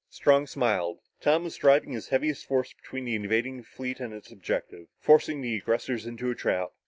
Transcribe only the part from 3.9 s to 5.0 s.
and its objective